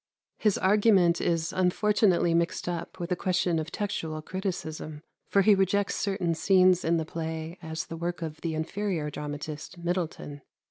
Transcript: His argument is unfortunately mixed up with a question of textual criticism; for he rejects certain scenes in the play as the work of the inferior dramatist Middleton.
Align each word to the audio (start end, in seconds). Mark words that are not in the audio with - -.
His 0.39 0.57
argument 0.57 1.21
is 1.21 1.53
unfortunately 1.53 2.33
mixed 2.33 2.67
up 2.67 2.99
with 2.99 3.11
a 3.11 3.15
question 3.15 3.59
of 3.59 3.71
textual 3.71 4.19
criticism; 4.23 5.03
for 5.29 5.43
he 5.43 5.53
rejects 5.53 5.93
certain 5.93 6.33
scenes 6.33 6.83
in 6.83 6.97
the 6.97 7.05
play 7.05 7.59
as 7.61 7.85
the 7.85 7.97
work 7.97 8.23
of 8.23 8.41
the 8.41 8.55
inferior 8.55 9.11
dramatist 9.11 9.77
Middleton. 9.77 10.41